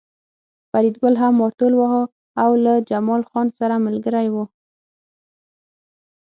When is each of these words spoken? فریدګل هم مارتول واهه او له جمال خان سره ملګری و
فریدګل 0.69 1.15
هم 1.21 1.33
مارتول 1.41 1.73
واهه 1.77 2.03
او 2.43 2.51
له 2.63 2.73
جمال 2.89 3.21
خان 3.29 3.47
سره 3.59 3.75
ملګری 3.85 4.27
و 4.33 4.35